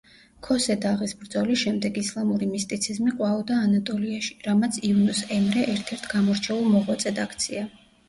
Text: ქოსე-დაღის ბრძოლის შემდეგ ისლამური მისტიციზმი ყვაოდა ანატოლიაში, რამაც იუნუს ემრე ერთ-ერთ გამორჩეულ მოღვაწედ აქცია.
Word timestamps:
ქოსე-დაღის 0.45 1.11
ბრძოლის 1.19 1.61
შემდეგ 1.63 1.99
ისლამური 2.03 2.47
მისტიციზმი 2.55 3.15
ყვაოდა 3.21 3.59
ანატოლიაში, 3.67 4.35
რამაც 4.49 4.83
იუნუს 4.91 5.23
ემრე 5.39 5.71
ერთ-ერთ 5.79 6.13
გამორჩეულ 6.19 6.69
მოღვაწედ 6.77 7.27
აქცია. 7.31 7.73